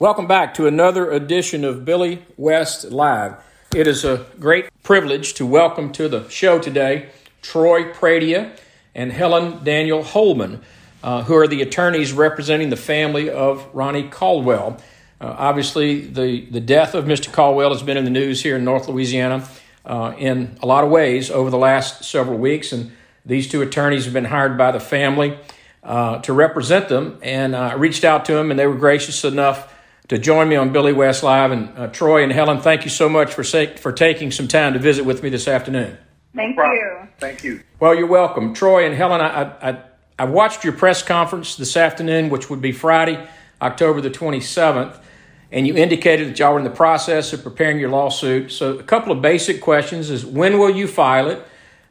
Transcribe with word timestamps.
Welcome 0.00 0.26
back 0.26 0.54
to 0.54 0.66
another 0.66 1.08
edition 1.12 1.64
of 1.64 1.84
Billy 1.84 2.24
West 2.36 2.90
Live. 2.90 3.36
It 3.72 3.86
is 3.86 4.04
a 4.04 4.26
great 4.40 4.68
privilege 4.82 5.34
to 5.34 5.46
welcome 5.46 5.92
to 5.92 6.08
the 6.08 6.28
show 6.28 6.58
today 6.58 7.10
Troy 7.42 7.92
Pradia 7.92 8.58
and 8.92 9.12
Helen 9.12 9.62
Daniel 9.62 10.02
Holman, 10.02 10.62
uh, 11.04 11.22
who 11.22 11.36
are 11.36 11.46
the 11.46 11.62
attorneys 11.62 12.12
representing 12.12 12.70
the 12.70 12.76
family 12.76 13.30
of 13.30 13.72
Ronnie 13.72 14.08
Caldwell. 14.08 14.78
Uh, 15.20 15.36
obviously, 15.38 16.00
the, 16.00 16.44
the 16.46 16.60
death 16.60 16.96
of 16.96 17.04
Mr. 17.04 17.32
Caldwell 17.32 17.72
has 17.72 17.84
been 17.84 17.96
in 17.96 18.02
the 18.02 18.10
news 18.10 18.42
here 18.42 18.56
in 18.56 18.64
North 18.64 18.88
Louisiana 18.88 19.46
uh, 19.84 20.12
in 20.18 20.58
a 20.60 20.66
lot 20.66 20.82
of 20.82 20.90
ways 20.90 21.30
over 21.30 21.50
the 21.50 21.56
last 21.56 22.02
several 22.02 22.36
weeks, 22.36 22.72
and 22.72 22.90
these 23.24 23.46
two 23.46 23.62
attorneys 23.62 24.06
have 24.06 24.12
been 24.12 24.24
hired 24.24 24.58
by 24.58 24.72
the 24.72 24.80
family 24.80 25.38
uh, 25.84 26.18
to 26.22 26.32
represent 26.32 26.88
them. 26.88 27.16
And 27.22 27.54
I 27.54 27.74
reached 27.74 28.02
out 28.02 28.24
to 28.24 28.32
them, 28.32 28.50
and 28.50 28.58
they 28.58 28.66
were 28.66 28.74
gracious 28.74 29.24
enough 29.24 29.70
to 30.08 30.18
join 30.18 30.48
me 30.48 30.56
on 30.56 30.72
Billy 30.72 30.92
West 30.92 31.22
Live. 31.22 31.50
And 31.50 31.76
uh, 31.76 31.86
Troy 31.88 32.22
and 32.22 32.32
Helen, 32.32 32.60
thank 32.60 32.84
you 32.84 32.90
so 32.90 33.08
much 33.08 33.32
for 33.32 33.44
sa- 33.44 33.74
for 33.76 33.92
taking 33.92 34.30
some 34.30 34.48
time 34.48 34.72
to 34.74 34.78
visit 34.78 35.04
with 35.04 35.22
me 35.22 35.30
this 35.30 35.48
afternoon. 35.48 35.96
Thank 36.34 36.56
no 36.56 36.64
you. 36.64 37.08
Thank 37.18 37.44
you. 37.44 37.62
Well, 37.78 37.94
you're 37.94 38.08
welcome, 38.08 38.54
Troy 38.54 38.84
and 38.84 38.94
Helen. 38.94 39.20
I, 39.20 39.70
I 39.70 39.78
I 40.18 40.24
watched 40.24 40.64
your 40.64 40.72
press 40.72 41.02
conference 41.02 41.56
this 41.56 41.76
afternoon, 41.76 42.30
which 42.30 42.50
would 42.50 42.60
be 42.60 42.72
Friday, 42.72 43.24
October 43.60 44.00
the 44.00 44.10
27th, 44.10 44.96
and 45.50 45.66
you 45.66 45.74
indicated 45.76 46.28
that 46.28 46.38
y'all 46.38 46.52
were 46.52 46.58
in 46.58 46.64
the 46.64 46.70
process 46.70 47.32
of 47.32 47.42
preparing 47.42 47.80
your 47.80 47.90
lawsuit. 47.90 48.52
So, 48.52 48.78
a 48.78 48.82
couple 48.82 49.12
of 49.12 49.22
basic 49.22 49.60
questions: 49.60 50.10
is 50.10 50.26
when 50.26 50.58
will 50.58 50.70
you 50.70 50.86
file 50.88 51.30
it? 51.30 51.44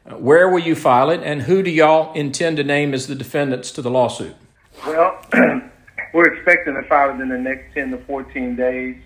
Uh, 0.06 0.16
where 0.16 0.48
will 0.50 0.60
you 0.60 0.74
file 0.74 1.08
it? 1.08 1.22
And 1.22 1.42
who 1.42 1.62
do 1.62 1.70
y'all 1.70 2.12
intend 2.12 2.58
to 2.58 2.64
name 2.64 2.92
as 2.92 3.06
the 3.06 3.14
defendants 3.14 3.70
to 3.72 3.82
the 3.82 3.90
lawsuit? 3.90 4.36
Well. 4.86 5.18
We're 6.14 6.32
expecting 6.32 6.74
to 6.74 6.82
file 6.84 7.10
it 7.10 7.20
in 7.20 7.28
the 7.28 7.36
next 7.36 7.74
10 7.74 7.90
to 7.90 7.98
14 7.98 8.54
days. 8.54 8.96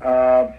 Uh, 0.00 0.50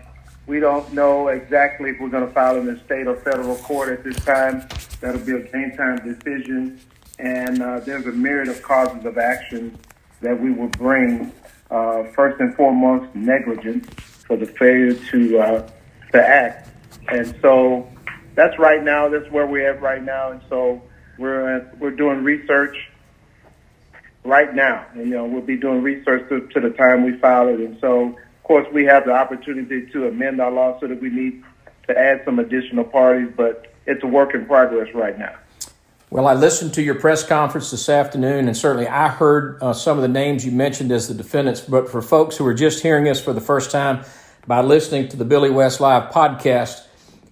we 0.45 0.59
don't 0.59 0.93
know 0.93 1.29
exactly 1.29 1.89
if 1.89 1.99
we're 1.99 2.09
going 2.09 2.27
to 2.27 2.31
file 2.31 2.57
in 2.57 2.67
the 2.67 2.79
state 2.85 3.07
or 3.07 3.15
federal 3.15 3.55
court 3.55 3.89
at 3.89 4.03
this 4.03 4.15
time. 4.23 4.67
That'll 5.01 5.19
be 5.19 5.31
a 5.31 5.39
game 5.39 5.71
time 5.75 5.97
decision. 6.07 6.79
And 7.17 7.59
uh, 7.59 7.79
there's 7.79 8.05
a 8.05 8.11
myriad 8.11 8.49
of 8.49 8.61
causes 8.61 9.03
of 9.03 9.17
action 9.17 9.79
that 10.21 10.39
we 10.39 10.51
will 10.51 10.67
bring. 10.67 11.31
Uh, 11.71 12.03
first 12.13 12.39
and 12.39 12.53
foremost, 12.53 13.15
negligence 13.15 13.87
for 14.27 14.37
the 14.37 14.45
failure 14.45 14.93
to 14.93 15.39
uh, 15.39 15.69
to 16.11 16.21
act. 16.21 16.69
And 17.07 17.35
so 17.41 17.91
that's 18.35 18.59
right 18.59 18.83
now. 18.83 19.09
That's 19.09 19.29
where 19.31 19.47
we're 19.47 19.71
at 19.73 19.81
right 19.81 20.03
now. 20.03 20.29
And 20.29 20.41
so 20.49 20.83
we're 21.17 21.67
we're 21.79 21.89
doing 21.89 22.23
research 22.23 22.77
right 24.25 24.53
now. 24.53 24.85
And, 24.93 25.07
you 25.07 25.15
know, 25.15 25.25
we'll 25.25 25.41
be 25.41 25.57
doing 25.57 25.81
research 25.81 26.27
to, 26.29 26.47
to 26.47 26.59
the 26.59 26.75
time 26.75 27.05
we 27.05 27.17
file 27.17 27.47
it. 27.47 27.59
And 27.59 27.77
so, 27.79 28.09
of 28.09 28.43
course, 28.43 28.67
we 28.73 28.83
have 28.85 29.05
the 29.05 29.11
opportunity 29.11 29.85
to 29.91 30.07
amend 30.07 30.41
our 30.41 30.51
law 30.51 30.79
so 30.79 30.87
that 30.87 31.01
we 31.01 31.09
need 31.09 31.43
to 31.87 31.97
add 31.97 32.21
some 32.25 32.39
additional 32.39 32.83
parties, 32.83 33.31
but 33.35 33.73
it's 33.85 34.03
a 34.03 34.07
work 34.07 34.33
in 34.33 34.45
progress 34.45 34.93
right 34.93 35.17
now. 35.17 35.35
Well, 36.09 36.27
I 36.27 36.33
listened 36.33 36.73
to 36.75 36.83
your 36.83 36.95
press 36.95 37.23
conference 37.23 37.71
this 37.71 37.89
afternoon, 37.89 38.47
and 38.47 38.55
certainly 38.55 38.87
I 38.87 39.09
heard 39.09 39.61
uh, 39.61 39.73
some 39.73 39.97
of 39.97 40.01
the 40.01 40.07
names 40.07 40.45
you 40.45 40.51
mentioned 40.51 40.91
as 40.91 41.07
the 41.07 41.13
defendants. 41.13 41.61
But 41.61 41.89
for 41.89 42.01
folks 42.01 42.37
who 42.37 42.45
are 42.45 42.53
just 42.53 42.83
hearing 42.83 43.09
us 43.09 43.19
for 43.19 43.33
the 43.33 43.41
first 43.41 43.71
time 43.71 44.05
by 44.47 44.61
listening 44.61 45.07
to 45.09 45.17
the 45.17 45.25
Billy 45.25 45.49
West 45.49 45.81
Live 45.81 46.13
podcast, 46.13 46.85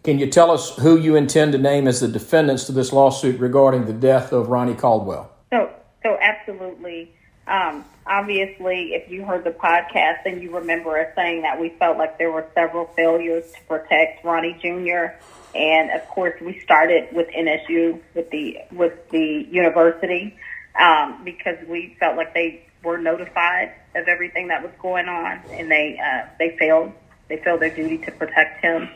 can 0.04 0.20
you 0.20 0.28
tell 0.28 0.52
us 0.52 0.76
who 0.78 0.98
you 0.98 1.16
intend 1.16 1.54
to 1.54 1.58
name 1.58 1.88
as 1.88 2.02
the 2.02 2.08
defendants 2.08 2.66
to 2.66 2.72
this 2.72 2.92
lawsuit 2.92 3.40
regarding 3.40 3.86
the 3.86 3.94
death 3.94 4.34
of 4.34 4.50
Ronnie 4.50 4.74
Caldwell? 4.74 5.32
So, 5.52 5.72
so 6.04 6.18
absolutely. 6.22 7.14
Um, 7.48 7.84
obviously, 8.08 8.94
if 8.94 9.12
you 9.12 9.26
heard 9.26 9.44
the 9.44 9.52
podcast, 9.52 10.24
then 10.24 10.42
you 10.42 10.56
remember 10.56 10.98
us 10.98 11.14
saying 11.16 11.42
that 11.42 11.60
we 11.60 11.70
felt 11.80 11.98
like 11.98 12.18
there 12.18 12.32
were 12.32 12.46
several 12.54 12.86
failures 12.96 13.52
to 13.52 13.62
protect 13.68 14.24
Ronnie 14.24 14.58
Jr. 14.62 15.16
And 15.56 15.92
of 15.92 16.08
course, 16.08 16.40
we 16.42 16.60
started 16.60 17.14
with 17.14 17.28
NSU, 17.30 18.00
with 18.16 18.30
the 18.32 18.60
with 18.72 19.10
the 19.10 19.48
university, 19.52 20.36
um, 20.80 21.22
because 21.24 21.58
we 21.68 21.96
felt 22.00 22.16
like 22.16 22.34
they 22.34 22.66
were 22.84 22.98
notified 22.98 23.74
of 23.96 24.08
everything 24.08 24.48
that 24.48 24.64
was 24.64 24.72
going 24.82 25.08
on, 25.08 25.42
and 25.52 25.70
they 25.70 26.00
uh, 26.00 26.28
they 26.40 26.56
failed. 26.58 26.94
They 27.28 27.38
failed 27.38 27.62
their 27.62 27.74
duty 27.74 27.98
to 28.00 28.12
protect 28.12 28.64
him. 28.64 28.90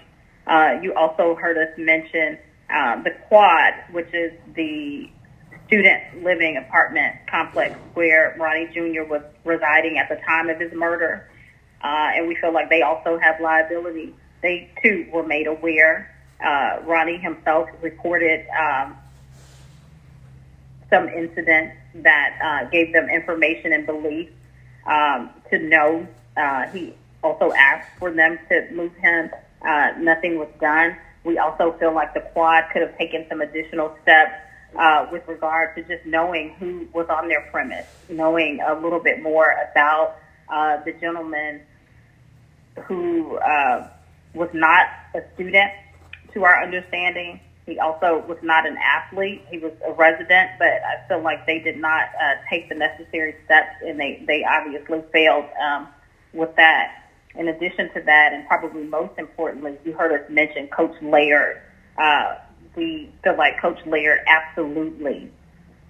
Uh, 0.46 0.80
you 0.82 0.94
also 0.94 1.36
heard 1.36 1.58
us 1.58 1.78
mention 1.78 2.38
uh, 2.70 3.02
the 3.04 3.12
Quad, 3.28 3.74
which 3.92 4.14
is 4.14 4.34
the 4.56 5.10
student 5.68 6.24
living 6.24 6.58
apartment 6.58 7.16
complex 7.30 7.76
where 7.94 8.36
Ronnie 8.40 8.68
Jr. 8.74 9.04
was 9.04 9.22
residing 9.44 9.98
at 9.98 10.10
the 10.10 10.16
time 10.26 10.50
of 10.50 10.60
his 10.60 10.72
murder. 10.74 11.30
Uh, 11.84 12.12
and 12.16 12.28
we 12.28 12.36
feel 12.36 12.54
like 12.54 12.70
they 12.70 12.82
also 12.82 13.20
have 13.20 13.40
liability. 13.40 14.16
They 14.42 14.72
too 14.82 15.08
were 15.12 15.24
made 15.24 15.48
aware. 15.48 16.16
Uh, 16.44 16.80
Ronnie 16.84 17.18
himself 17.18 17.70
reported 17.82 18.46
um, 18.50 18.98
some 20.90 21.10
incident 21.10 21.74
that 21.96 22.40
uh, 22.44 22.70
gave 22.70 22.94
them 22.94 23.10
information 23.10 23.74
and 23.74 23.86
belief 23.86 24.30
um, 24.86 25.30
to 25.50 25.60
know. 25.60 26.08
Uh, 26.36 26.68
he 26.70 26.96
also 27.24 27.52
asked 27.52 27.90
for 28.00 28.12
them 28.12 28.40
to 28.50 28.68
move 28.72 28.96
him. 28.96 29.30
Uh, 29.62 29.92
nothing 30.00 30.38
was 30.38 30.50
done. 30.62 30.96
We 31.24 31.38
also 31.38 31.76
feel 31.80 31.94
like 31.94 32.14
the 32.14 32.22
quad 32.22 32.66
could 32.72 32.84
have 32.84 32.98
taken 32.98 33.26
some 33.28 33.42
additional 33.42 33.96
steps 34.04 34.34
uh, 34.78 35.08
with 35.12 35.28
regard 35.28 35.76
to 35.76 35.84
just 35.84 36.06
knowing 36.06 36.54
who 36.60 36.88
was 36.94 37.08
on 37.10 37.28
their 37.28 37.42
premise, 37.52 37.88
knowing 38.10 38.60
a 38.66 38.74
little 38.80 39.00
bit 39.00 39.22
more 39.22 39.56
about 39.72 40.18
uh, 40.50 40.84
the 40.84 40.94
gentleman 40.94 41.62
who 42.86 43.38
uh, 43.38 43.90
was 44.34 44.50
not 44.54 44.88
a 45.16 45.22
student, 45.34 45.72
to 46.34 46.44
our 46.44 46.62
understanding. 46.62 47.40
He 47.66 47.80
also 47.80 48.24
was 48.28 48.38
not 48.42 48.66
an 48.66 48.78
athlete. 48.78 49.44
He 49.50 49.58
was 49.58 49.74
a 49.86 49.92
resident, 49.92 50.52
but 50.60 50.68
I 50.68 51.06
feel 51.08 51.22
like 51.22 51.46
they 51.46 51.60
did 51.60 51.78
not 51.78 52.10
uh, 52.22 52.36
take 52.50 52.70
the 52.70 52.76
necessary 52.76 53.36
steps, 53.46 53.76
and 53.86 54.00
they, 54.00 54.24
they 54.26 54.46
obviously 54.46 55.02
failed 55.12 55.46
um, 55.62 55.88
with 56.34 56.56
that. 56.56 57.04
In 57.36 57.50
addition 57.50 57.92
to 57.94 58.02
that, 58.02 58.34
and 58.34 58.48
probably 58.48 58.84
most 58.84 59.18
importantly, 59.18 59.78
you 59.84 59.94
heard 59.94 60.12
us 60.12 60.30
mention 60.30 60.68
Coach 60.68 60.96
Laird. 61.02 61.62
Uh, 61.98 62.36
we 62.78 63.12
feel 63.24 63.36
like 63.36 63.60
Coach 63.60 63.80
Laird 63.86 64.20
absolutely, 64.28 65.32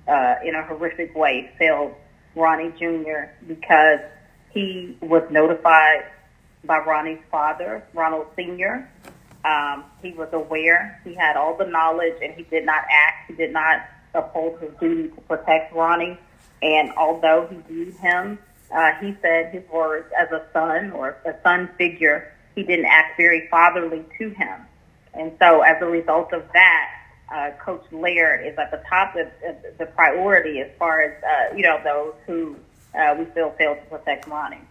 uh, 0.08 0.36
in 0.44 0.56
a 0.56 0.64
horrific 0.64 1.16
way, 1.16 1.52
failed 1.60 1.94
Ronnie 2.36 2.72
Jr. 2.80 3.30
because 3.46 4.00
he 4.52 4.98
was 5.02 5.24
notified 5.30 6.06
by 6.64 6.80
Ronnie's 6.80 7.20
father, 7.30 7.84
Ronald 7.94 8.28
Sr. 8.36 8.90
Um, 9.46 9.86
he 10.02 10.12
was 10.14 10.30
aware, 10.34 11.00
he 11.04 11.14
had 11.14 11.38
all 11.38 11.56
the 11.56 11.66
knowledge, 11.66 12.16
and 12.22 12.34
he 12.34 12.44
did 12.44 12.66
not 12.66 12.84
act. 12.90 13.30
He 13.30 13.36
did 13.36 13.54
not 13.54 13.86
uphold 14.14 14.60
his 14.60 14.72
duty 14.80 15.10
to 15.10 15.22
protect 15.22 15.74
Ronnie. 15.74 16.18
And 16.62 16.92
although 16.98 17.48
he 17.50 17.58
viewed 17.72 17.96
him, 17.96 18.40
uh, 18.76 18.92
he 19.00 19.16
said 19.22 19.54
his 19.54 19.64
words 19.70 20.12
as 20.20 20.30
a 20.32 20.46
son 20.52 20.92
or 20.92 21.18
a 21.26 21.36
son 21.44 21.70
figure, 21.78 22.34
he 22.56 22.64
didn't 22.64 22.86
act 22.88 23.16
very 23.16 23.48
fatherly 23.50 24.04
to 24.18 24.30
him. 24.32 24.66
And 25.18 25.32
so 25.40 25.62
as 25.62 25.82
a 25.82 25.86
result 25.86 26.34
of 26.34 26.44
that, 26.54 26.90
uh, 27.34 27.52
Coach 27.64 27.84
Laird 27.92 28.46
is 28.46 28.58
at 28.58 28.72
the 28.72 28.82
top 28.90 29.16
of 29.16 29.28
the 29.78 29.86
priority 29.88 30.62
as 30.62 30.70
far 30.78 31.02
as, 31.02 31.24
uh, 31.24 31.56
you 31.56 31.64
know, 31.64 31.80
those 31.84 32.14
who 32.26 32.56
uh, 32.98 33.16
we 33.18 33.26
feel 33.26 33.52
failed 33.58 33.80
to 33.80 33.86
protect 33.98 34.28
Ronnie. 34.28 34.62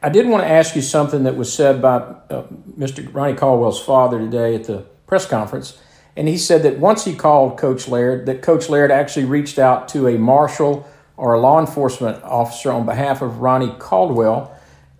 I 0.00 0.10
did 0.10 0.28
want 0.28 0.44
to 0.44 0.48
ask 0.48 0.76
you 0.76 0.82
something 0.82 1.24
that 1.24 1.36
was 1.36 1.52
said 1.52 1.82
by 1.82 1.96
uh, 1.96 2.46
Mr. 2.78 3.12
Ronnie 3.12 3.34
Caldwell's 3.34 3.80
father 3.80 4.18
today 4.18 4.54
at 4.54 4.64
the 4.64 4.86
press 5.06 5.26
conference. 5.26 5.80
And 6.16 6.28
he 6.28 6.38
said 6.38 6.62
that 6.62 6.78
once 6.78 7.04
he 7.04 7.14
called 7.14 7.58
Coach 7.58 7.88
Laird, 7.88 8.26
that 8.26 8.42
Coach 8.42 8.68
Laird 8.68 8.90
actually 8.90 9.24
reached 9.24 9.58
out 9.58 9.88
to 9.88 10.06
a 10.06 10.18
marshal 10.18 10.88
or 11.16 11.34
a 11.34 11.40
law 11.40 11.58
enforcement 11.58 12.22
officer 12.22 12.70
on 12.70 12.86
behalf 12.86 13.22
of 13.22 13.40
Ronnie 13.40 13.74
Caldwell, 13.78 14.56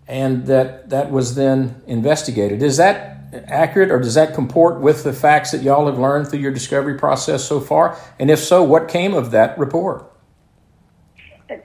and 0.08 0.46
that 0.46 0.90
that 0.90 1.10
was 1.10 1.34
then 1.34 1.80
investigated. 1.86 2.62
Is 2.62 2.76
that 2.78 3.17
accurate, 3.32 3.90
or 3.90 3.98
does 3.98 4.14
that 4.14 4.34
comport 4.34 4.80
with 4.80 5.04
the 5.04 5.12
facts 5.12 5.50
that 5.52 5.62
y'all 5.62 5.86
have 5.86 5.98
learned 5.98 6.28
through 6.28 6.40
your 6.40 6.52
discovery 6.52 6.98
process 6.98 7.44
so 7.44 7.60
far? 7.60 7.98
And 8.18 8.30
if 8.30 8.38
so, 8.38 8.62
what 8.62 8.88
came 8.88 9.14
of 9.14 9.30
that 9.32 9.58
report? 9.58 10.10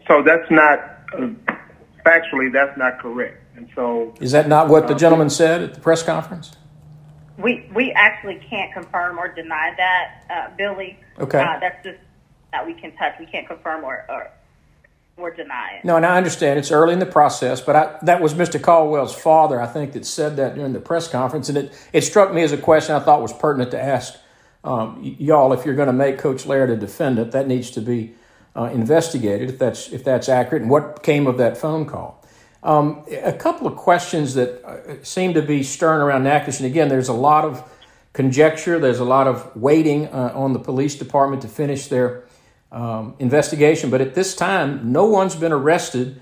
So 0.07 0.23
that's 0.23 0.49
not 0.49 0.79
uh, 1.17 1.29
factually 2.05 2.51
that's 2.51 2.77
not 2.77 2.99
correct. 2.99 3.39
And 3.55 3.69
so 3.75 4.13
is 4.19 4.31
that 4.31 4.47
not 4.47 4.69
what 4.69 4.87
the 4.87 4.95
uh, 4.95 4.97
gentleman 4.97 5.29
said 5.29 5.61
at 5.61 5.73
the 5.73 5.81
press 5.81 6.03
conference? 6.03 6.55
We 7.37 7.69
we 7.73 7.91
actually 7.91 8.41
can't 8.49 8.73
confirm 8.73 9.17
or 9.17 9.27
deny 9.27 9.73
that, 9.77 10.23
uh, 10.29 10.55
Billy. 10.55 10.99
Okay, 11.19 11.39
uh, 11.39 11.59
that's 11.59 11.83
just 11.83 11.99
that 12.51 12.65
we 12.65 12.73
can 12.73 12.95
touch. 12.95 13.15
We 13.19 13.25
can't 13.25 13.47
confirm 13.47 13.83
or, 13.83 14.05
or 14.09 14.31
deny 15.35 15.77
it. 15.77 15.85
No, 15.85 15.95
and 15.95 16.05
I 16.05 16.17
understand 16.17 16.59
it's 16.59 16.71
early 16.71 16.93
in 16.93 16.99
the 16.99 17.05
process, 17.05 17.61
but 17.61 17.75
I, 17.75 17.97
that 18.03 18.21
was 18.21 18.33
Mr. 18.33 18.61
Caldwell's 18.61 19.13
father, 19.13 19.61
I 19.61 19.67
think, 19.67 19.93
that 19.93 20.05
said 20.05 20.37
that 20.37 20.55
during 20.55 20.73
the 20.73 20.79
press 20.79 21.07
conference, 21.07 21.49
and 21.49 21.57
it, 21.57 21.89
it 21.91 22.01
struck 22.01 22.33
me 22.33 22.41
as 22.41 22.51
a 22.51 22.57
question 22.57 22.95
I 22.95 22.99
thought 22.99 23.21
was 23.21 23.33
pertinent 23.33 23.71
to 23.71 23.81
ask 23.81 24.15
um, 24.63 24.99
y'all. 25.19 25.53
If 25.53 25.65
you're 25.65 25.75
going 25.75 25.87
to 25.87 25.93
make 25.93 26.17
Coach 26.17 26.45
Laird 26.45 26.69
a 26.69 26.77
defendant, 26.77 27.31
that 27.31 27.47
needs 27.47 27.69
to 27.71 27.81
be 27.81 28.15
uh, 28.55 28.65
investigated 28.65 29.49
if 29.49 29.59
that's 29.59 29.91
if 29.91 30.03
that's 30.03 30.29
accurate, 30.29 30.61
and 30.61 30.71
what 30.71 31.03
came 31.03 31.27
of 31.27 31.37
that 31.37 31.57
phone 31.57 31.85
call. 31.85 32.23
Um, 32.63 33.03
a 33.09 33.33
couple 33.33 33.67
of 33.67 33.75
questions 33.75 34.35
that 34.35 34.63
uh, 34.63 35.03
seem 35.03 35.33
to 35.33 35.41
be 35.41 35.63
stirring 35.63 36.01
around 36.01 36.23
Natchitoches. 36.23 36.61
And 36.61 36.67
again, 36.67 36.87
there's 36.87 37.09
a 37.09 37.13
lot 37.13 37.43
of 37.43 37.69
conjecture, 38.13 38.79
there's 38.79 38.99
a 38.99 39.05
lot 39.05 39.27
of 39.27 39.53
waiting 39.55 40.07
uh, 40.07 40.31
on 40.33 40.53
the 40.53 40.59
police 40.59 40.95
department 40.95 41.41
to 41.41 41.49
finish 41.49 41.87
their 41.87 42.23
um, 42.73 43.15
investigation. 43.19 43.89
But 43.89 44.01
at 44.01 44.15
this 44.15 44.35
time, 44.35 44.91
no 44.91 45.05
one's 45.05 45.35
been 45.35 45.53
arrested 45.53 46.19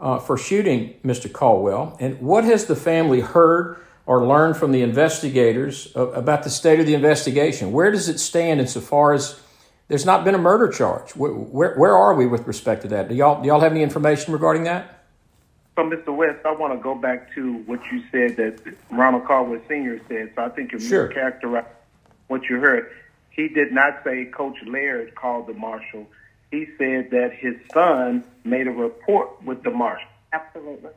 uh, 0.00 0.18
for 0.18 0.38
shooting 0.38 0.94
Mr. 1.04 1.30
Caldwell. 1.30 1.96
And 2.00 2.20
what 2.20 2.44
has 2.44 2.66
the 2.66 2.76
family 2.76 3.20
heard 3.20 3.76
or 4.06 4.24
learned 4.26 4.56
from 4.56 4.72
the 4.72 4.80
investigators 4.80 5.92
about 5.94 6.44
the 6.44 6.50
state 6.50 6.80
of 6.80 6.86
the 6.86 6.94
investigation? 6.94 7.72
Where 7.72 7.90
does 7.90 8.08
it 8.08 8.18
stand 8.18 8.60
insofar 8.60 9.12
as 9.12 9.38
there's 9.88 10.06
not 10.06 10.24
been 10.24 10.34
a 10.34 10.38
murder 10.38 10.68
charge? 10.68 11.14
Where, 11.16 11.32
where, 11.32 11.74
where 11.74 11.96
are 11.96 12.14
we 12.14 12.26
with 12.26 12.46
respect 12.46 12.82
to 12.82 12.88
that? 12.88 13.08
Do 13.08 13.14
y'all, 13.14 13.42
do 13.42 13.48
y'all 13.48 13.60
have 13.60 13.72
any 13.72 13.82
information 13.82 14.32
regarding 14.32 14.64
that? 14.64 15.04
So, 15.76 15.84
Mr. 15.84 16.16
West, 16.16 16.44
I 16.44 16.52
want 16.52 16.72
to 16.72 16.82
go 16.82 16.94
back 16.94 17.32
to 17.34 17.58
what 17.66 17.80
you 17.92 18.02
said 18.10 18.36
that 18.36 18.76
Ronald 18.90 19.26
Caldwell 19.26 19.60
Sr. 19.68 20.00
said. 20.08 20.32
So 20.34 20.42
I 20.42 20.48
think 20.48 20.72
you're 20.72 20.80
sure. 20.80 21.08
mischaracterizing 21.08 21.66
what 22.28 22.48
you 22.48 22.58
heard. 22.58 22.90
He 23.38 23.46
did 23.46 23.70
not 23.70 24.00
say 24.02 24.24
Coach 24.24 24.56
Laird 24.66 25.14
called 25.14 25.46
the 25.46 25.54
marshal. 25.54 26.08
He 26.50 26.66
said 26.76 27.12
that 27.12 27.30
his 27.38 27.54
son 27.72 28.24
made 28.42 28.66
a 28.66 28.72
report 28.72 29.40
with 29.44 29.62
the 29.62 29.70
marshal. 29.70 30.08
Absolutely. 30.32 30.90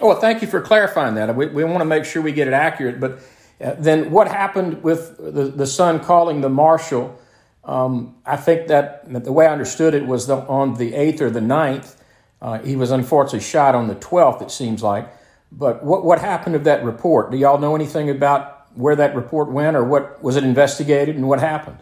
Oh, 0.00 0.08
well, 0.08 0.18
thank 0.18 0.40
you 0.40 0.48
for 0.48 0.62
clarifying 0.62 1.14
that. 1.16 1.36
We, 1.36 1.44
we 1.48 1.64
want 1.64 1.80
to 1.80 1.84
make 1.84 2.06
sure 2.06 2.22
we 2.22 2.32
get 2.32 2.48
it 2.48 2.54
accurate. 2.54 2.98
But 2.98 3.20
uh, 3.60 3.74
then 3.78 4.10
what 4.10 4.28
happened 4.28 4.82
with 4.82 5.18
the, 5.18 5.52
the 5.54 5.66
son 5.66 6.00
calling 6.00 6.40
the 6.40 6.48
marshal? 6.48 7.20
Um, 7.64 8.16
I 8.24 8.36
think 8.36 8.68
that 8.68 9.04
the 9.12 9.30
way 9.30 9.46
I 9.46 9.52
understood 9.52 9.92
it 9.92 10.06
was 10.06 10.26
the, 10.26 10.36
on 10.36 10.76
the 10.78 10.92
8th 10.92 11.20
or 11.20 11.28
the 11.28 11.40
9th 11.40 11.96
uh, 12.40 12.60
he 12.60 12.76
was 12.76 12.90
unfortunately 12.90 13.40
shot 13.40 13.74
on 13.74 13.88
the 13.88 13.96
12th, 13.96 14.40
it 14.40 14.50
seems 14.50 14.82
like. 14.82 15.06
But 15.52 15.84
what, 15.84 16.02
what 16.02 16.18
happened 16.20 16.54
to 16.54 16.60
that 16.60 16.82
report? 16.82 17.30
Do 17.30 17.36
y'all 17.36 17.58
know 17.58 17.74
anything 17.74 18.08
about 18.08 18.57
where 18.78 18.94
that 18.94 19.16
report 19.16 19.50
went 19.50 19.76
or 19.76 19.82
what 19.82 20.22
was 20.22 20.36
it 20.36 20.44
investigated 20.44 21.16
and 21.16 21.28
what 21.28 21.40
happened? 21.40 21.78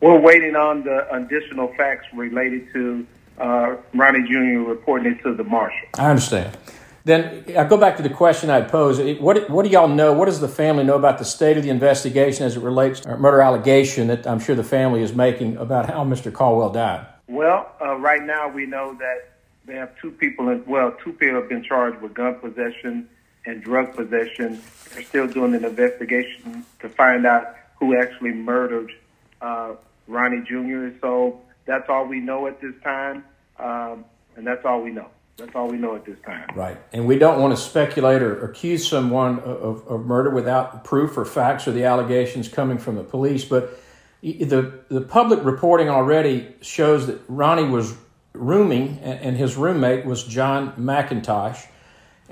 We're 0.00 0.18
waiting 0.18 0.56
on 0.56 0.82
the 0.82 1.06
additional 1.14 1.72
facts 1.76 2.06
related 2.14 2.72
to 2.72 3.06
uh, 3.38 3.76
Ronnie 3.94 4.26
Jr. 4.26 4.66
reporting 4.66 5.12
it 5.12 5.22
to 5.22 5.34
the 5.34 5.44
marshal. 5.44 5.88
I 5.98 6.08
understand. 6.08 6.56
Then 7.04 7.44
I 7.56 7.64
go 7.64 7.76
back 7.76 7.98
to 7.98 8.02
the 8.02 8.08
question 8.08 8.48
I 8.48 8.62
posed. 8.62 9.20
What, 9.20 9.50
what 9.50 9.64
do 9.64 9.70
y'all 9.70 9.88
know? 9.88 10.12
What 10.14 10.24
does 10.24 10.40
the 10.40 10.48
family 10.48 10.84
know 10.84 10.96
about 10.96 11.18
the 11.18 11.24
state 11.24 11.58
of 11.58 11.64
the 11.64 11.70
investigation 11.70 12.46
as 12.46 12.56
it 12.56 12.60
relates 12.60 13.00
to 13.00 13.16
murder 13.18 13.42
allegation 13.42 14.06
that 14.06 14.26
I'm 14.26 14.40
sure 14.40 14.54
the 14.54 14.64
family 14.64 15.02
is 15.02 15.14
making 15.14 15.58
about 15.58 15.86
how 15.86 16.02
Mr. 16.04 16.32
Caldwell 16.32 16.70
died? 16.70 17.06
Well, 17.28 17.70
uh, 17.80 17.96
right 17.96 18.22
now 18.22 18.48
we 18.48 18.64
know 18.64 18.94
that 18.94 19.32
they 19.66 19.74
have 19.74 19.90
two 20.00 20.12
people, 20.12 20.48
in, 20.48 20.64
well, 20.66 20.96
two 21.04 21.12
people 21.12 21.40
have 21.40 21.48
been 21.48 21.62
charged 21.62 22.00
with 22.00 22.14
gun 22.14 22.36
possession 22.36 23.08
and 23.46 23.62
drug 23.62 23.94
possession. 23.94 24.62
They're 24.92 25.02
still 25.02 25.26
doing 25.26 25.54
an 25.54 25.64
investigation 25.64 26.64
to 26.80 26.88
find 26.88 27.26
out 27.26 27.56
who 27.78 27.96
actually 27.98 28.32
murdered 28.32 28.92
uh, 29.40 29.74
Ronnie 30.06 30.42
Jr. 30.46 30.96
So 31.00 31.40
that's 31.64 31.88
all 31.88 32.06
we 32.06 32.20
know 32.20 32.46
at 32.46 32.60
this 32.60 32.74
time, 32.82 33.24
um, 33.58 34.04
and 34.36 34.46
that's 34.46 34.64
all 34.64 34.82
we 34.82 34.90
know. 34.90 35.08
That's 35.36 35.54
all 35.54 35.68
we 35.68 35.78
know 35.78 35.96
at 35.96 36.04
this 36.04 36.18
time. 36.24 36.48
Right. 36.54 36.76
And 36.92 37.06
we 37.06 37.18
don't 37.18 37.40
want 37.40 37.56
to 37.56 37.60
speculate 37.60 38.22
or 38.22 38.44
accuse 38.44 38.86
someone 38.86 39.40
of, 39.40 39.86
of 39.88 40.04
murder 40.04 40.30
without 40.30 40.84
proof 40.84 41.16
or 41.16 41.24
facts 41.24 41.66
or 41.66 41.72
the 41.72 41.84
allegations 41.84 42.48
coming 42.48 42.78
from 42.78 42.96
the 42.96 43.02
police. 43.02 43.44
But 43.44 43.80
the 44.22 44.80
the 44.88 45.00
public 45.00 45.42
reporting 45.42 45.88
already 45.88 46.54
shows 46.60 47.06
that 47.08 47.20
Ronnie 47.28 47.68
was 47.68 47.96
rooming, 48.34 48.98
and 49.00 49.36
his 49.36 49.56
roommate 49.56 50.04
was 50.04 50.22
John 50.24 50.72
McIntosh, 50.74 51.66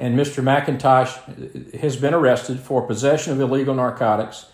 and 0.00 0.18
Mr. 0.18 0.42
McIntosh 0.42 1.74
has 1.74 1.94
been 1.96 2.14
arrested 2.14 2.58
for 2.58 2.80
possession 2.80 3.34
of 3.34 3.40
illegal 3.40 3.74
narcotics 3.74 4.46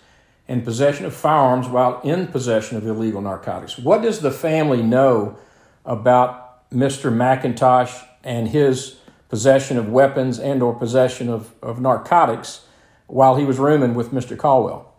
and 0.49 0.65
possession 0.65 1.07
of 1.07 1.15
firearms 1.15 1.69
while 1.69 2.01
in 2.01 2.27
possession 2.27 2.77
of 2.77 2.85
illegal 2.85 3.21
narcotics. 3.21 3.79
What 3.79 4.03
does 4.03 4.21
the 4.21 4.33
family 4.33 4.83
know 4.83 5.39
about 5.85 6.69
Mr. 6.71 7.13
McIntosh 7.13 8.05
and 8.25 8.49
his 8.49 8.97
possession 9.29 9.79
of 9.79 9.89
weapons 9.89 10.41
and 10.41 10.65
or 10.65 10.75
possession 10.75 11.29
of, 11.29 11.55
of 11.63 11.81
narcotics 11.81 12.67
while 13.07 13.37
he 13.37 13.45
was 13.45 13.59
rooming 13.59 13.95
with 13.95 14.11
Mr. 14.11 14.37
Caldwell? 14.37 14.95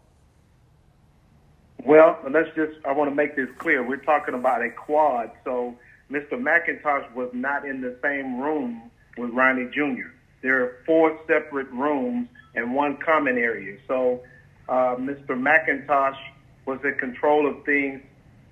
Well, 1.84 2.18
let's 2.32 2.56
just, 2.56 2.74
I 2.86 2.94
want 2.94 3.12
to 3.12 3.16
make 3.16 3.36
this 3.36 3.50
clear. 3.58 3.86
We're 3.86 3.98
talking 3.98 4.34
about 4.34 4.62
a 4.62 4.70
quad. 4.70 5.30
So 5.44 5.78
Mr. 6.10 6.34
McIntosh 6.34 7.14
was 7.14 7.30
not 7.34 7.66
in 7.66 7.82
the 7.82 7.98
same 8.02 8.40
room 8.40 8.90
with 9.18 9.32
Ronnie 9.32 9.70
Jr. 9.74 10.08
There 10.42 10.64
are 10.64 10.78
four 10.86 11.20
separate 11.28 11.70
rooms 11.72 12.28
and 12.56 12.74
one 12.74 12.98
common 12.98 13.38
area. 13.38 13.78
So 13.88 14.24
uh, 14.70 14.96
Mr. 14.96 15.30
McIntosh 15.30 16.18
was 16.66 16.80
in 16.84 16.96
control 16.96 17.50
of 17.50 17.64
things 17.66 18.02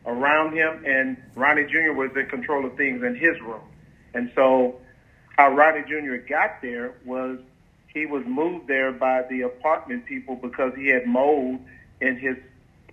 around 0.06 0.56
him, 0.56 0.84
and 0.86 1.18
Ronnie 1.36 1.66
Jr. 1.66 1.94
was 1.94 2.12
in 2.16 2.28
control 2.28 2.66
of 2.66 2.76
things 2.78 3.04
in 3.04 3.16
his 3.16 3.40
room. 3.42 3.64
And 4.14 4.32
so 4.36 4.80
how 5.38 5.54
Ronnie 5.54 5.84
Jr. 5.88 6.18
got 6.28 6.62
there 6.62 6.94
was 7.06 7.40
he 7.96 8.06
was 8.06 8.24
moved 8.28 8.68
there 8.68 8.92
by 8.92 9.24
the 9.30 9.42
apartment 9.42 10.06
people 10.06 10.36
because 10.36 10.74
he 10.76 10.88
had 10.88 11.08
mold 11.08 11.60
in 12.02 12.18
his 12.18 12.36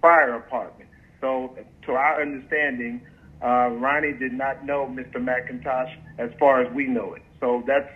prior 0.00 0.34
apartment. 0.34 0.88
So, 1.20 1.56
to 1.86 1.92
our 1.92 2.22
understanding, 2.22 3.02
uh, 3.42 3.70
Ronnie 3.70 4.12
did 4.12 4.32
not 4.32 4.64
know 4.64 4.86
Mr. 4.86 5.16
McIntosh 5.16 5.92
as 6.18 6.30
far 6.38 6.62
as 6.62 6.72
we 6.72 6.86
know 6.86 7.14
it. 7.14 7.22
So 7.40 7.64
that's 7.66 7.88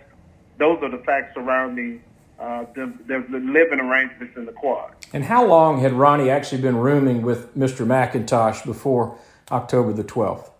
those 0.57 0.81
are 0.81 0.89
the 0.89 1.03
facts 1.03 1.33
surrounding 1.33 2.01
uh, 2.39 2.65
the, 2.75 2.93
the, 3.07 3.25
the, 3.31 3.39
living 3.39 3.79
arrangements 3.79 4.37
in 4.37 4.45
the 4.45 4.51
quad. 4.51 4.91
And 5.11 5.23
how 5.23 5.45
long 5.45 5.79
had 5.81 5.93
Ronnie 5.93 6.29
actually 6.29 6.61
been 6.61 6.77
rooming 6.77 7.23
with 7.23 7.57
Mr. 7.57 7.85
McIntosh 7.85 8.63
before 8.63 9.17
October 9.51 9.91
the 9.91 10.03
12th? 10.03 10.51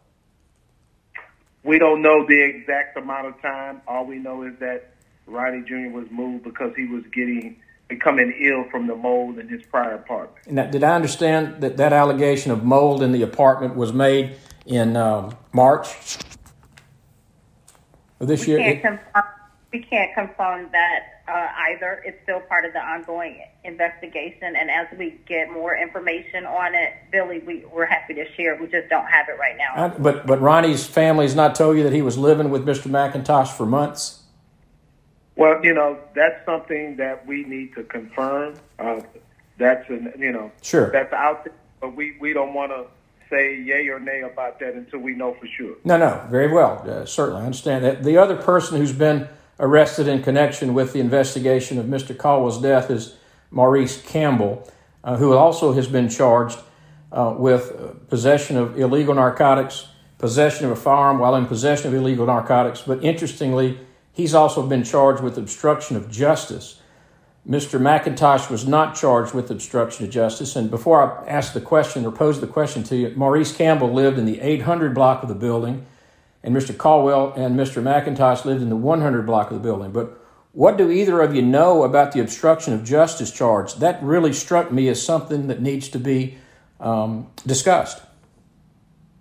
We 1.63 1.77
don't 1.77 2.01
know 2.01 2.25
the 2.25 2.41
exact 2.41 2.97
amount 2.97 3.27
of 3.27 3.41
time. 3.41 3.81
All 3.87 4.05
we 4.05 4.17
know 4.17 4.43
is 4.43 4.53
that 4.59 4.93
Ronnie 5.27 5.63
Jr. 5.67 5.89
was 5.89 6.07
moved 6.09 6.45
because 6.45 6.73
he 6.75 6.85
was 6.85 7.03
getting 7.13 7.57
becoming 7.87 8.33
ill 8.39 8.65
from 8.69 8.87
the 8.87 8.95
mold 8.95 9.37
in 9.39 9.47
his 9.47 9.63
prior 9.63 9.93
apartment. 9.93 10.45
And 10.47 10.71
did 10.71 10.83
I 10.83 10.95
understand 10.95 11.61
that 11.61 11.77
that 11.77 11.93
allegation 11.93 12.51
of 12.51 12.63
mold 12.63 13.01
in 13.01 13.11
the 13.11 13.21
apartment 13.21 13.75
was 13.75 13.93
made 13.93 14.35
in 14.65 14.97
um, 14.97 15.37
March 15.53 16.17
of 18.19 18.27
this 18.27 18.45
we 18.45 18.53
year? 18.53 18.57
Can't 18.59 18.81
confirm, 18.81 19.23
we 19.73 19.81
can't 19.81 20.13
confirm 20.13 20.69
that 20.71 21.23
uh, 21.27 21.47
either. 21.69 22.01
It's 22.05 22.17
still 22.23 22.39
part 22.41 22.65
of 22.65 22.73
the 22.73 22.79
ongoing 22.79 23.43
investigation, 23.63 24.55
and 24.55 24.71
as 24.71 24.87
we 24.97 25.19
get 25.27 25.51
more 25.51 25.75
information 25.75 26.45
on 26.45 26.73
it, 26.73 26.93
Billy, 27.11 27.39
we, 27.39 27.65
we're 27.65 27.85
happy 27.85 28.13
to 28.13 28.25
share. 28.35 28.55
We 28.55 28.67
just 28.67 28.89
don't 28.89 29.07
have 29.07 29.27
it 29.27 29.37
right 29.37 29.57
now. 29.57 29.85
I, 29.85 29.87
but 29.89 30.25
but 30.25 30.39
Ronnie's 30.39 30.85
family 30.85 31.25
has 31.25 31.35
not 31.35 31.55
told 31.55 31.77
you 31.77 31.83
that 31.83 31.93
he 31.93 32.01
was 32.01 32.17
living 32.17 32.49
with 32.49 32.65
Mr. 32.65 32.89
McIntosh 32.89 33.49
for 33.49 33.65
months. 33.65 34.23
Well, 35.35 35.63
you 35.63 35.73
know, 35.73 35.99
that's 36.15 36.43
something 36.45 36.95
that 36.97 37.27
we 37.27 37.43
need 37.43 37.75
to 37.75 37.83
confirm. 37.83 38.55
Uh, 38.79 39.01
that's 39.57 39.87
an, 39.89 40.13
you 40.17 40.31
know, 40.31 40.51
sure, 40.61 40.91
that's 40.91 41.13
out 41.13 41.43
there, 41.43 41.53
but 41.81 41.95
we 41.95 42.15
we 42.21 42.31
don't 42.31 42.53
want 42.53 42.71
to 42.71 42.85
say 43.29 43.59
yay 43.59 43.89
or 43.89 43.99
nay 43.99 44.21
about 44.21 44.59
that 44.61 44.75
until 44.75 44.99
we 44.99 45.13
know 45.13 45.33
for 45.33 45.47
sure. 45.47 45.75
No, 45.83 45.97
no, 45.97 46.25
very 46.29 46.51
well, 46.51 46.83
uh, 46.89 47.05
certainly, 47.05 47.41
I 47.41 47.45
understand 47.45 47.83
that. 47.83 48.03
The 48.03 48.17
other 48.17 48.37
person 48.37 48.77
who's 48.77 48.93
been 48.93 49.27
arrested 49.59 50.07
in 50.07 50.21
connection 50.21 50.73
with 50.73 50.93
the 50.93 50.99
investigation 50.99 51.77
of 51.77 51.85
Mr. 51.85 52.17
Caldwell's 52.17 52.61
death 52.61 52.89
is 52.91 53.15
Maurice 53.51 54.01
Campbell, 54.01 54.69
uh, 55.03 55.17
who 55.17 55.33
also 55.33 55.73
has 55.73 55.87
been 55.87 56.09
charged 56.09 56.59
uh, 57.11 57.33
with 57.37 58.07
possession 58.09 58.57
of 58.57 58.77
illegal 58.79 59.15
narcotics, 59.15 59.87
possession 60.17 60.65
of 60.65 60.71
a 60.71 60.75
firearm 60.75 61.19
while 61.19 61.35
in 61.35 61.45
possession 61.45 61.87
of 61.87 61.93
illegal 61.93 62.25
narcotics, 62.25 62.81
but 62.81 63.03
interestingly 63.03 63.79
He's 64.17 64.33
also 64.33 64.65
been 64.65 64.83
charged 64.83 65.21
with 65.21 65.37
obstruction 65.37 65.95
of 65.95 66.09
justice. 66.09 66.81
Mr. 67.47 67.79
McIntosh 67.79 68.49
was 68.49 68.67
not 68.67 68.95
charged 68.95 69.31
with 69.31 69.51
obstruction 69.51 70.05
of 70.05 70.11
justice. 70.11 70.55
And 70.55 70.71
before 70.71 71.03
I 71.03 71.29
ask 71.29 71.53
the 71.53 71.61
question 71.61 72.03
or 72.03 72.11
pose 72.11 72.41
the 72.41 72.47
question 72.47 72.81
to 72.85 72.95
you, 72.95 73.13
Maurice 73.15 73.55
Campbell 73.55 73.93
lived 73.93 74.17
in 74.17 74.25
the 74.25 74.41
800 74.41 74.95
block 74.95 75.21
of 75.21 75.29
the 75.29 75.35
building, 75.35 75.85
and 76.43 76.55
Mr. 76.55 76.77
Caldwell 76.77 77.33
and 77.33 77.59
Mr. 77.59 77.81
McIntosh 77.81 78.45
lived 78.45 78.61
in 78.61 78.69
the 78.69 78.75
100 78.75 79.25
block 79.25 79.51
of 79.51 79.57
the 79.57 79.63
building. 79.63 79.91
But 79.91 80.17
what 80.53 80.77
do 80.77 80.89
either 80.89 81.21
of 81.21 81.35
you 81.35 81.41
know 81.41 81.83
about 81.83 82.13
the 82.13 82.19
obstruction 82.19 82.73
of 82.73 82.83
justice 82.83 83.31
charge? 83.31 83.75
That 83.75 84.01
really 84.01 84.33
struck 84.33 84.71
me 84.71 84.87
as 84.87 85.01
something 85.01 85.47
that 85.47 85.61
needs 85.61 85.89
to 85.89 85.99
be 85.99 86.37
um, 86.79 87.27
discussed. 87.45 88.01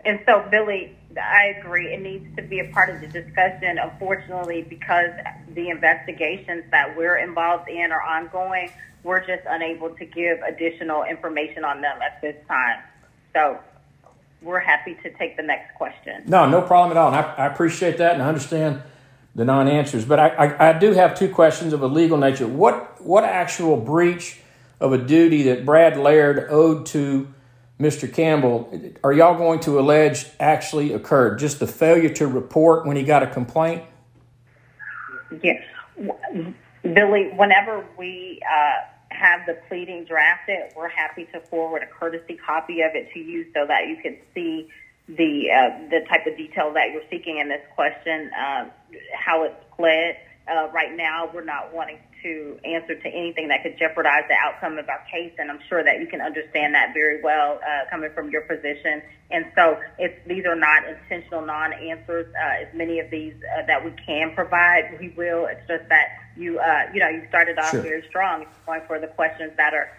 And 0.05 0.21
so, 0.25 0.47
Billy, 0.51 0.97
I 1.21 1.55
agree. 1.59 1.93
It 1.93 2.01
needs 2.01 2.35
to 2.37 2.43
be 2.43 2.61
a 2.61 2.69
part 2.73 2.91
of 2.91 3.01
the 3.01 3.09
discussion. 3.09 3.79
Unfortunately, 3.79 4.63
because 4.63 5.11
the 5.55 5.69
investigations 5.69 6.65
that 6.71 6.97
we're 6.97 7.17
involved 7.17 7.69
in 7.69 7.93
are 7.93 8.03
ongoing, 8.03 8.71
we're 9.03 9.27
just 9.27 9.43
unable 9.49 9.91
to 9.91 10.05
give 10.05 10.39
additional 10.43 11.05
information 11.05 11.65
on 11.65 11.81
them 11.81 11.99
at 12.03 12.21
this 12.21 12.37
time. 12.49 12.81
So 13.33 13.59
we're 14.43 14.61
happy 14.61 14.97
to 15.03 15.11
take 15.11 15.37
the 15.37 15.43
next 15.43 15.75
question. 15.77 16.23
No, 16.27 16.49
no 16.49 16.63
problem 16.63 16.97
at 16.97 17.01
all. 17.01 17.09
And 17.09 17.17
I, 17.17 17.35
I 17.35 17.47
appreciate 17.47 17.99
that 17.99 18.15
and 18.15 18.23
I 18.23 18.29
understand 18.29 18.83
the 19.35 19.45
non 19.45 19.69
answers. 19.69 20.05
But 20.05 20.19
I, 20.19 20.29
I, 20.29 20.71
I 20.71 20.79
do 20.79 20.93
have 20.93 21.19
two 21.19 21.29
questions 21.29 21.73
of 21.73 21.83
a 21.83 21.87
legal 21.87 22.17
nature. 22.17 22.47
What 22.47 23.01
what 23.03 23.25
actual 23.25 23.77
breach 23.77 24.41
of 24.81 24.93
a 24.93 24.99
duty 24.99 25.45
that 25.45 25.65
Brad 25.65 25.97
Laird 25.97 26.51
owed 26.51 26.87
to 26.87 27.33
Mr. 27.79 28.13
Campbell 28.13 28.73
are 29.05 29.13
y'all 29.13 29.37
going 29.37 29.61
to 29.61 29.79
allege 29.79 30.27
actually 30.41 30.93
occurred? 30.93 31.39
Just 31.39 31.61
the 31.61 31.67
failure 31.67 32.09
to 32.15 32.27
report 32.27 32.87
when 32.87 32.97
he 32.97 33.03
got 33.03 33.23
a 33.23 33.27
complaint? 33.27 33.83
Yes. 35.43 35.63
Billy, 36.83 37.31
whenever 37.35 37.85
we 37.99 38.41
uh, 38.51 38.96
have 39.11 39.47
the 39.47 39.59
pleading 39.69 40.05
drafted, 40.05 40.73
we're 40.77 40.89
happy 40.89 41.27
to 41.33 41.41
forward 41.41 41.83
a 41.83 41.87
courtesy 41.87 42.37
copy 42.37 42.83
of 42.83 42.95
it 42.95 43.13
to 43.13 43.21
you 43.21 43.47
so 43.55 43.67
that 43.67 43.89
you 43.89 43.97
can 44.03 44.19
see 44.35 44.69
the 45.09 45.47
uh, 45.51 45.89
the 45.89 46.01
type 46.09 46.27
of 46.27 46.37
detail 46.37 46.73
that 46.75 46.91
you're 46.93 47.07
seeking 47.11 47.39
in 47.39 47.49
this 47.49 47.63
question, 47.75 48.31
uh, 48.37 48.69
how 49.15 49.45
it's 49.45 49.55
pled. 49.77 50.17
Uh, 50.49 50.69
right 50.73 50.97
now, 50.97 51.29
we're 51.35 51.45
not 51.45 51.75
wanting 51.75 51.99
to 52.23 52.59
answer 52.65 52.95
to 52.95 53.09
anything 53.09 53.49
that 53.49 53.65
could 53.65 53.77
jeopardize 53.79 54.23
the 54.29 54.35
outcome 54.35 54.79
of 54.79 54.89
our 54.89 55.03
case, 55.11 55.33
and 55.39 55.51
I'm 55.51 55.59
sure 55.69 55.83
that 55.83 55.99
you 55.99 56.07
can 56.07 56.21
understand 56.21 56.75
that 56.75 56.95
very 56.95 57.21
well 57.21 57.59
uh, 57.67 57.91
coming 57.91 58.11
from 58.15 58.31
your 58.31 58.43
position. 58.43 59.03
And 59.31 59.47
so, 59.57 59.77
it's, 59.99 60.15
these 60.29 60.45
are 60.47 60.55
not 60.55 60.87
intentional 60.89 61.45
non-answers. 61.45 62.33
Uh, 62.33 62.63
as 62.69 62.75
many 62.75 63.01
of 63.01 63.11
these 63.11 63.35
uh, 63.59 63.67
that 63.67 63.85
we 63.85 63.91
can 64.07 64.35
provide, 64.37 64.97
we 65.01 65.09
will. 65.17 65.47
It's 65.47 65.67
just 65.67 65.89
that 65.89 66.07
you, 66.37 66.61
uh, 66.61 66.93
you 66.95 67.01
know, 67.01 67.09
you 67.09 67.25
started 67.29 67.59
off 67.59 67.73
Sure. 67.73 67.81
very 67.83 68.05
strong, 68.09 68.47
going 68.67 68.83
for 68.87 69.01
the 69.01 69.09
questions 69.09 69.53
that 69.57 69.75
are 69.75 69.91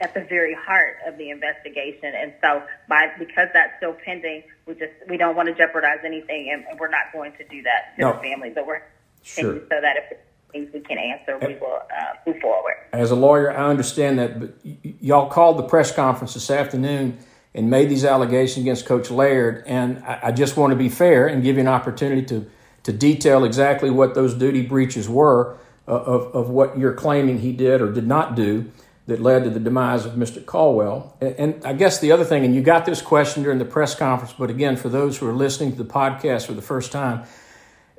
at 0.00 0.14
the 0.14 0.24
very 0.28 0.54
heart 0.54 0.96
of 1.06 1.18
the 1.18 1.30
investigation. 1.30 2.14
And 2.14 2.32
so, 2.40 2.62
by 2.88 3.08
because 3.18 3.48
that's 3.52 3.72
still 3.78 3.96
pending, 4.04 4.44
we 4.66 4.74
just 4.74 4.92
we 5.08 5.16
don't 5.16 5.34
want 5.34 5.48
to 5.48 5.54
jeopardize 5.54 5.98
anything, 6.04 6.50
and, 6.52 6.64
and 6.70 6.78
we're 6.78 6.90
not 6.90 7.12
going 7.12 7.32
to 7.38 7.44
do 7.48 7.62
that 7.62 7.96
to 7.96 8.02
No. 8.02 8.12
the 8.12 8.20
family. 8.20 8.50
But 8.54 8.68
we're 8.68 8.82
Sure. 9.26 9.58
so 9.60 9.80
that 9.80 9.96
if 9.96 10.18
things 10.52 10.70
we 10.72 10.80
can 10.80 10.98
answer, 10.98 11.36
we 11.46 11.54
will 11.56 11.80
uh, 11.90 12.04
move 12.26 12.40
forward. 12.40 12.74
As 12.92 13.10
a 13.10 13.16
lawyer, 13.16 13.50
I 13.50 13.68
understand 13.68 14.18
that, 14.18 14.38
but 14.40 14.54
y- 14.64 14.78
y- 14.84 14.94
y'all 15.00 15.28
called 15.28 15.58
the 15.58 15.64
press 15.64 15.92
conference 15.92 16.34
this 16.34 16.50
afternoon 16.50 17.18
and 17.54 17.68
made 17.68 17.88
these 17.90 18.04
allegations 18.04 18.62
against 18.64 18.86
Coach 18.86 19.10
Laird, 19.10 19.64
and 19.66 19.98
I, 20.04 20.20
I 20.24 20.32
just 20.32 20.56
want 20.56 20.70
to 20.70 20.76
be 20.76 20.88
fair 20.88 21.26
and 21.26 21.42
give 21.42 21.56
you 21.56 21.62
an 21.62 21.68
opportunity 21.68 22.22
to 22.26 22.46
to 22.84 22.92
detail 22.92 23.42
exactly 23.42 23.90
what 23.90 24.14
those 24.14 24.32
duty 24.34 24.62
breaches 24.62 25.08
were 25.08 25.58
uh, 25.88 25.90
of 25.90 26.34
of 26.34 26.48
what 26.50 26.78
you're 26.78 26.94
claiming 26.94 27.38
he 27.40 27.52
did 27.52 27.80
or 27.82 27.90
did 27.92 28.06
not 28.06 28.36
do 28.36 28.70
that 29.08 29.20
led 29.20 29.44
to 29.44 29.50
the 29.50 29.60
demise 29.60 30.04
of 30.04 30.12
Mr. 30.14 30.44
Caldwell. 30.44 31.16
And, 31.20 31.34
and 31.38 31.64
I 31.64 31.72
guess 31.74 31.98
the 32.00 32.10
other 32.12 32.24
thing, 32.24 32.44
and 32.44 32.54
you 32.54 32.60
got 32.60 32.84
this 32.86 33.00
question 33.02 33.42
during 33.44 33.58
the 33.58 33.64
press 33.64 33.94
conference, 33.94 34.34
but 34.36 34.50
again, 34.50 34.76
for 34.76 34.88
those 34.88 35.18
who 35.18 35.28
are 35.28 35.32
listening 35.32 35.70
to 35.72 35.78
the 35.78 35.84
podcast 35.88 36.46
for 36.46 36.54
the 36.54 36.62
first 36.62 36.90
time, 36.90 37.24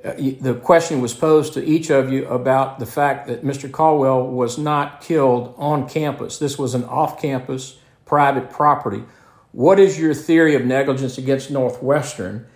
uh, 0.04 0.12
the 0.40 0.54
question 0.62 1.00
was 1.00 1.12
posed 1.12 1.54
to 1.54 1.64
each 1.64 1.90
of 1.90 2.12
you 2.12 2.26
about 2.28 2.78
the 2.78 2.86
fact 2.86 3.26
that 3.26 3.42
Mr. 3.42 3.70
Caldwell 3.70 4.28
was 4.28 4.56
not 4.56 5.00
killed 5.00 5.54
on 5.58 5.88
campus. 5.88 6.38
This 6.38 6.56
was 6.56 6.74
an 6.74 6.84
off 6.84 7.20
campus 7.20 7.78
private 8.04 8.50
property. 8.50 9.02
What 9.52 9.80
is 9.80 9.98
your 9.98 10.14
theory 10.14 10.54
of 10.54 10.64
negligence 10.64 11.18
against 11.18 11.50
Northwestern 11.50 12.46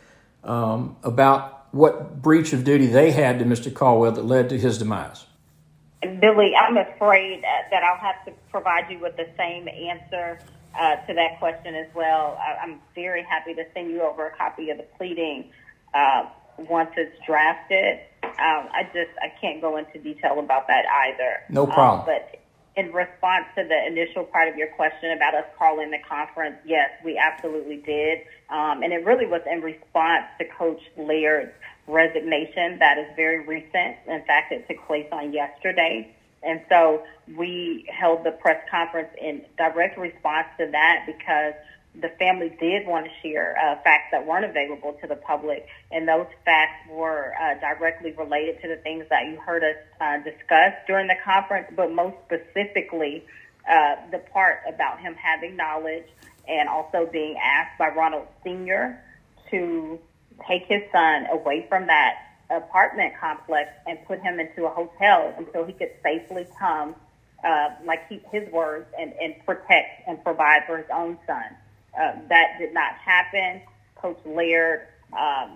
um, 0.44 0.96
about 1.02 1.66
what 1.74 2.22
breach 2.22 2.52
of 2.52 2.64
duty 2.64 2.86
they 2.86 3.10
had 3.10 3.38
to 3.40 3.44
Mr. 3.44 3.72
Caldwell 3.74 4.12
that 4.12 4.24
led 4.24 4.48
to 4.50 4.58
his 4.58 4.78
demise? 4.78 5.26
Billy, 6.20 6.52
I'm 6.54 6.76
afraid 6.76 7.44
uh, 7.44 7.68
that 7.70 7.82
I'll 7.82 7.98
have 7.98 8.24
to 8.26 8.32
provide 8.50 8.90
you 8.90 8.98
with 8.98 9.16
the 9.16 9.28
same 9.36 9.68
answer 9.68 10.38
uh, 10.78 10.96
to 11.06 11.14
that 11.14 11.38
question 11.38 11.74
as 11.74 11.86
well. 11.94 12.38
I, 12.40 12.62
I'm 12.62 12.80
very 12.94 13.22
happy 13.22 13.54
to 13.54 13.64
send 13.74 13.90
you 13.90 14.02
over 14.02 14.26
a 14.26 14.36
copy 14.36 14.70
of 14.70 14.78
the 14.78 14.86
pleading 14.96 15.50
uh, 15.94 16.24
once 16.68 16.90
it's 16.96 17.16
drafted. 17.26 18.00
Um, 18.22 18.68
I 18.72 18.84
just 18.92 19.10
I 19.20 19.32
can't 19.40 19.60
go 19.60 19.76
into 19.76 19.98
detail 19.98 20.38
about 20.38 20.66
that 20.68 20.84
either. 21.06 21.42
No 21.48 21.66
problem. 21.66 22.00
Um, 22.00 22.06
but 22.06 22.40
in 22.74 22.92
response 22.92 23.44
to 23.56 23.64
the 23.64 23.86
initial 23.86 24.24
part 24.24 24.48
of 24.48 24.56
your 24.56 24.68
question 24.68 25.12
about 25.12 25.34
us 25.34 25.44
calling 25.58 25.90
the 25.90 25.98
conference, 26.08 26.56
yes, 26.64 26.90
we 27.04 27.18
absolutely 27.18 27.76
did, 27.76 28.20
um, 28.48 28.82
and 28.82 28.92
it 28.92 29.04
really 29.04 29.26
was 29.26 29.42
in 29.50 29.60
response 29.60 30.24
to 30.38 30.46
Coach 30.56 30.80
Laird's 30.96 31.52
resignation. 31.86 32.78
That 32.78 32.96
is 32.98 33.06
very 33.14 33.44
recent. 33.44 33.96
In 34.06 34.24
fact, 34.26 34.52
it 34.52 34.66
took 34.68 34.86
place 34.86 35.06
on 35.12 35.32
yesterday. 35.32 36.14
And 36.42 36.60
so 36.68 37.04
we 37.36 37.86
held 37.88 38.24
the 38.24 38.32
press 38.32 38.60
conference 38.70 39.10
in 39.20 39.44
direct 39.56 39.98
response 39.98 40.48
to 40.58 40.68
that 40.72 41.04
because 41.06 41.54
the 42.00 42.08
family 42.18 42.48
did 42.58 42.86
want 42.86 43.06
to 43.06 43.12
share 43.20 43.54
uh, 43.58 43.76
facts 43.82 44.08
that 44.12 44.26
weren't 44.26 44.46
available 44.46 44.96
to 45.02 45.06
the 45.06 45.16
public, 45.16 45.66
and 45.90 46.08
those 46.08 46.26
facts 46.44 46.88
were 46.90 47.34
uh, 47.40 47.54
directly 47.60 48.12
related 48.12 48.60
to 48.62 48.68
the 48.68 48.76
things 48.76 49.04
that 49.10 49.26
you 49.26 49.36
heard 49.36 49.62
us 49.62 49.76
uh, 50.00 50.16
discuss 50.18 50.72
during 50.86 51.06
the 51.06 51.16
conference, 51.22 51.66
but 51.76 51.92
most 51.92 52.16
specifically, 52.24 53.24
uh, 53.70 53.96
the 54.10 54.18
part 54.32 54.60
about 54.66 55.00
him 55.00 55.14
having 55.14 55.54
knowledge 55.56 56.06
and 56.48 56.68
also 56.68 57.08
being 57.12 57.36
asked 57.36 57.78
by 57.78 57.88
Ronald 57.88 58.26
Sr. 58.42 58.98
to 59.50 60.00
take 60.48 60.64
his 60.66 60.82
son 60.90 61.26
away 61.30 61.66
from 61.68 61.86
that 61.86 62.14
apartment 62.50 63.14
complex 63.20 63.70
and 63.86 63.98
put 64.06 64.20
him 64.20 64.40
into 64.40 64.64
a 64.66 64.70
hotel 64.70 65.34
until 65.38 65.64
he 65.64 65.72
could 65.72 65.92
safely 66.02 66.46
come, 66.58 66.94
uh, 67.44 67.68
like 67.84 68.08
keep 68.08 68.24
his 68.32 68.50
words 68.50 68.86
and, 68.98 69.12
and 69.20 69.34
protect 69.44 70.08
and 70.08 70.22
provide 70.24 70.62
for 70.66 70.78
his 70.78 70.86
own 70.92 71.18
son. 71.26 71.44
Uh, 71.98 72.12
that 72.28 72.58
did 72.58 72.72
not 72.72 72.94
happen. 72.94 73.60
Coach 73.96 74.18
Laird 74.24 74.82
um, 75.18 75.52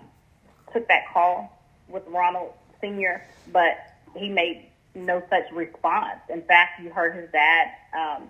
took 0.71 0.87
that 0.87 1.07
call 1.11 1.57
with 1.89 2.03
Ronald 2.07 2.53
Sr., 2.79 3.23
but 3.51 3.77
he 4.15 4.29
made 4.29 4.65
no 4.93 5.21
such 5.29 5.51
response. 5.51 6.19
In 6.29 6.41
fact, 6.43 6.81
you 6.81 6.89
heard 6.91 7.15
his 7.15 7.29
dad 7.31 7.67
um, 7.97 8.23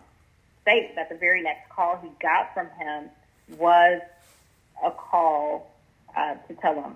state 0.61 0.93
that 0.95 1.09
the 1.09 1.15
very 1.15 1.41
next 1.41 1.69
call 1.69 1.97
he 2.01 2.09
got 2.21 2.53
from 2.53 2.67
him 2.79 3.09
was 3.57 4.01
a 4.83 4.91
call 4.91 5.73
uh, 6.15 6.35
to 6.47 6.53
tell 6.55 6.75
him 6.75 6.95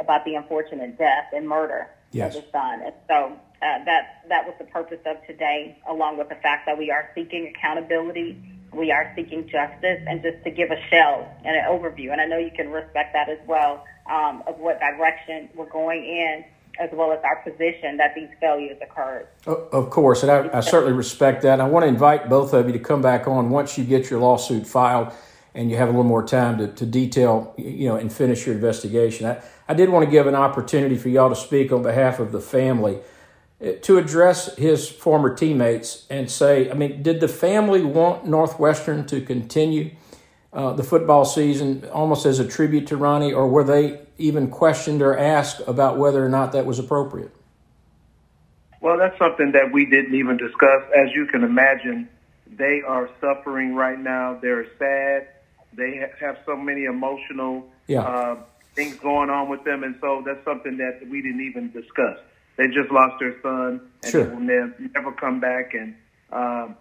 about 0.00 0.24
the 0.24 0.34
unfortunate 0.34 0.98
death 0.98 1.26
and 1.32 1.48
murder 1.48 1.88
Yes. 2.10 2.36
of 2.36 2.42
his 2.42 2.52
son. 2.52 2.82
And 2.82 2.92
so 3.08 3.32
uh, 3.62 3.84
that 3.84 4.24
that 4.28 4.44
was 4.46 4.54
the 4.58 4.64
purpose 4.66 5.00
of 5.06 5.24
today, 5.26 5.78
along 5.88 6.18
with 6.18 6.28
the 6.28 6.34
fact 6.34 6.66
that 6.66 6.76
we 6.76 6.90
are 6.90 7.08
seeking 7.14 7.46
accountability, 7.46 8.36
we 8.74 8.90
are 8.90 9.12
seeking 9.14 9.48
justice, 9.48 10.00
and 10.06 10.22
just 10.22 10.42
to 10.44 10.50
give 10.50 10.70
a 10.70 10.80
shell 10.88 11.30
and 11.44 11.56
an 11.56 11.64
overview. 11.64 12.12
And 12.12 12.20
I 12.20 12.26
know 12.26 12.38
you 12.38 12.50
can 12.50 12.70
respect 12.70 13.12
that 13.12 13.28
as 13.28 13.38
well 13.46 13.84
um, 14.10 14.42
of 14.46 14.58
what 14.58 14.80
direction 14.80 15.48
we're 15.54 15.68
going 15.68 16.04
in, 16.04 16.44
as 16.80 16.88
well 16.92 17.12
as 17.12 17.18
our 17.22 17.36
position 17.42 17.98
that 17.98 18.14
these 18.14 18.30
failures 18.40 18.78
occurred. 18.82 19.28
Of 19.46 19.90
course, 19.90 20.22
and 20.22 20.32
I, 20.32 20.58
I 20.58 20.60
certainly 20.60 20.94
respect 20.94 21.42
that. 21.42 21.60
I 21.60 21.66
want 21.66 21.84
to 21.84 21.88
invite 21.88 22.28
both 22.28 22.54
of 22.54 22.66
you 22.66 22.72
to 22.72 22.78
come 22.78 23.02
back 23.02 23.28
on 23.28 23.50
once 23.50 23.76
you 23.76 23.84
get 23.84 24.10
your 24.10 24.20
lawsuit 24.20 24.66
filed 24.66 25.12
and 25.54 25.70
you 25.70 25.76
have 25.76 25.88
a 25.88 25.90
little 25.90 26.04
more 26.04 26.26
time 26.26 26.56
to, 26.58 26.66
to 26.68 26.86
detail, 26.86 27.54
you 27.58 27.86
know, 27.88 27.96
and 27.96 28.10
finish 28.10 28.46
your 28.46 28.54
investigation. 28.54 29.26
I, 29.26 29.42
I 29.68 29.74
did 29.74 29.90
want 29.90 30.04
to 30.06 30.10
give 30.10 30.26
an 30.26 30.34
opportunity 30.34 30.96
for 30.96 31.10
y'all 31.10 31.28
to 31.28 31.36
speak 31.36 31.72
on 31.72 31.82
behalf 31.82 32.18
of 32.18 32.32
the 32.32 32.40
family 32.40 32.98
to 33.62 33.98
address 33.98 34.56
his 34.56 34.88
former 34.88 35.34
teammates 35.34 36.06
and 36.10 36.28
say, 36.30 36.70
I 36.70 36.74
mean, 36.74 37.02
did 37.02 37.20
the 37.20 37.28
family 37.28 37.82
want 37.84 38.26
Northwestern 38.26 39.06
to 39.06 39.20
continue 39.20 39.92
uh, 40.52 40.72
the 40.72 40.82
football 40.82 41.24
season 41.24 41.88
almost 41.92 42.26
as 42.26 42.38
a 42.38 42.46
tribute 42.46 42.86
to 42.88 42.96
Ronnie, 42.96 43.32
or 43.32 43.48
were 43.48 43.64
they 43.64 44.00
even 44.18 44.50
questioned 44.50 45.00
or 45.00 45.16
asked 45.16 45.60
about 45.66 45.96
whether 45.96 46.24
or 46.24 46.28
not 46.28 46.52
that 46.52 46.66
was 46.66 46.78
appropriate? 46.78 47.34
Well, 48.80 48.98
that's 48.98 49.16
something 49.16 49.52
that 49.52 49.72
we 49.72 49.86
didn't 49.86 50.14
even 50.14 50.36
discuss. 50.36 50.82
As 50.94 51.14
you 51.14 51.26
can 51.26 51.44
imagine, 51.44 52.08
they 52.48 52.82
are 52.86 53.08
suffering 53.20 53.74
right 53.76 53.98
now. 53.98 54.38
They're 54.42 54.66
sad. 54.76 55.28
They 55.72 56.04
have 56.20 56.38
so 56.44 56.56
many 56.56 56.84
emotional 56.84 57.70
Yeah. 57.86 58.02
uh, 58.02 58.36
things 58.74 58.96
going 58.96 59.30
on 59.30 59.48
with 59.48 59.62
them, 59.64 59.84
and 59.84 59.94
so 60.00 60.22
that's 60.26 60.44
something 60.44 60.76
that 60.78 61.00
we 61.08 61.22
didn't 61.22 61.42
even 61.42 61.70
discuss. 61.70 62.18
They 62.56 62.66
just 62.68 62.90
lost 62.90 63.18
their 63.18 63.40
son, 63.42 63.80
and 64.02 64.12
sure. 64.12 64.24
will 64.26 64.40
never, 64.40 64.74
never 64.94 65.12
come 65.12 65.40
back, 65.40 65.72
and 65.74 65.94
um, 66.30 66.76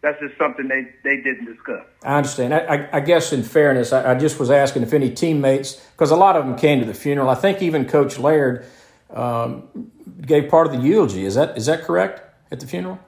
that's 0.00 0.18
just 0.20 0.36
something 0.38 0.66
they, 0.68 0.88
they 1.04 1.16
didn't 1.22 1.44
discuss. 1.44 1.84
I 2.02 2.16
understand. 2.16 2.54
I, 2.54 2.58
I, 2.58 2.88
I 2.94 3.00
guess, 3.00 3.32
in 3.32 3.42
fairness, 3.42 3.92
I, 3.92 4.12
I 4.12 4.14
just 4.14 4.38
was 4.38 4.50
asking 4.50 4.82
if 4.82 4.94
any 4.94 5.10
teammates, 5.10 5.74
because 5.74 6.10
a 6.10 6.16
lot 6.16 6.36
of 6.36 6.46
them 6.46 6.56
came 6.56 6.80
to 6.80 6.86
the 6.86 6.94
funeral. 6.94 7.28
I 7.28 7.34
think 7.34 7.60
even 7.60 7.84
Coach 7.86 8.18
Laird 8.18 8.64
um, 9.10 9.90
gave 10.22 10.48
part 10.48 10.66
of 10.66 10.72
the 10.72 10.78
eulogy. 10.78 11.24
Is 11.24 11.34
that 11.34 11.56
is 11.58 11.66
that 11.66 11.82
correct 11.82 12.22
at 12.50 12.60
the 12.60 12.66
funeral? 12.66 12.98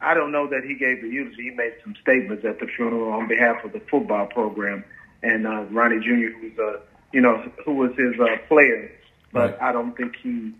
I 0.00 0.12
don't 0.12 0.32
know 0.32 0.46
that 0.48 0.64
he 0.64 0.74
gave 0.74 1.00
the 1.00 1.08
eulogy. 1.08 1.44
He 1.44 1.50
made 1.50 1.72
some 1.82 1.94
statements 2.02 2.44
at 2.44 2.60
the 2.60 2.66
funeral 2.66 3.10
on 3.12 3.26
behalf 3.26 3.64
of 3.64 3.72
the 3.72 3.80
football 3.80 4.26
program, 4.26 4.84
and 5.22 5.46
uh, 5.46 5.62
Ronnie 5.70 6.00
Jr., 6.00 6.36
who's 6.38 6.58
uh, 6.58 6.80
you 7.12 7.22
know 7.22 7.50
who 7.64 7.74
was 7.74 7.92
his 7.96 8.20
uh, 8.20 8.36
player, 8.46 8.90
but 9.32 9.52
Right. 9.52 9.62
I 9.62 9.72
don't 9.72 9.96
think 9.96 10.16
he 10.22 10.52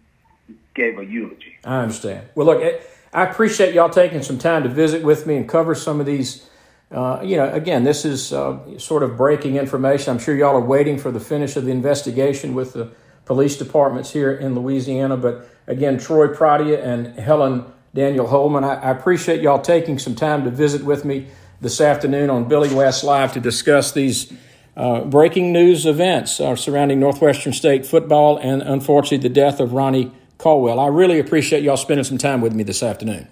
gave 0.74 0.98
a 0.98 1.04
eulogy. 1.04 1.56
I 1.64 1.80
understand. 1.80 2.26
Well, 2.34 2.46
look, 2.46 2.62
I- 2.62 2.80
appreciate 3.24 3.74
y'all 3.74 3.90
taking 3.90 4.22
some 4.22 4.38
time 4.38 4.64
to 4.64 4.68
visit 4.68 5.04
with 5.04 5.24
me 5.26 5.36
and 5.36 5.48
cover 5.48 5.74
some 5.74 6.00
of 6.00 6.06
these. 6.06 6.48
Uh, 6.90 7.20
you 7.22 7.36
know, 7.36 7.48
again, 7.52 7.84
this 7.84 8.04
is 8.04 8.32
uh, 8.32 8.58
sort 8.78 9.02
of 9.02 9.16
breaking 9.16 9.56
information. 9.56 10.12
I'm 10.12 10.18
sure 10.18 10.34
y'all 10.34 10.56
are 10.56 10.60
waiting 10.60 10.98
for 10.98 11.10
the 11.10 11.20
finish 11.20 11.56
of 11.56 11.64
the 11.64 11.70
investigation 11.70 12.54
with 12.54 12.72
the 12.72 12.92
police 13.24 13.56
departments 13.56 14.12
here 14.12 14.32
in 14.32 14.54
Louisiana. 14.54 15.16
But 15.16 15.48
again, 15.66 15.98
Troy 15.98 16.28
Pradia 16.28 16.84
and 16.84 17.18
Helen 17.18 17.64
Daniel 17.94 18.26
Holman, 18.26 18.64
I, 18.64 18.74
I 18.74 18.90
appreciate 18.90 19.40
y'all 19.40 19.62
taking 19.62 19.98
some 19.98 20.14
time 20.14 20.44
to 20.44 20.50
visit 20.50 20.84
with 20.84 21.04
me 21.04 21.28
this 21.60 21.80
afternoon 21.80 22.28
on 22.28 22.48
Billy 22.48 22.72
West 22.74 23.04
Live 23.04 23.32
to 23.34 23.40
discuss 23.40 23.92
these 23.92 24.32
uh, 24.76 25.02
breaking 25.04 25.52
news 25.52 25.86
events 25.86 26.40
uh, 26.40 26.56
surrounding 26.56 26.98
Northwestern 26.98 27.52
State 27.52 27.86
football 27.86 28.36
and 28.38 28.60
unfortunately 28.60 29.18
the 29.18 29.32
death 29.32 29.60
of 29.60 29.72
Ronnie 29.72 30.12
Caldwell. 30.44 30.78
I 30.78 30.88
really 30.88 31.18
appreciate 31.18 31.62
y'all 31.62 31.78
spending 31.78 32.04
some 32.04 32.18
time 32.18 32.42
with 32.42 32.52
me 32.52 32.64
this 32.64 32.82
afternoon. 32.82 33.28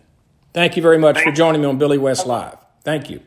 Thank 0.54 0.78
you 0.78 0.82
very 0.82 0.96
much 0.96 1.20
for 1.20 1.30
joining 1.30 1.60
me 1.60 1.66
on 1.66 1.76
Billy 1.76 1.98
West 1.98 2.26
Live. 2.26 2.56
Thank 2.84 3.10
you. 3.10 3.20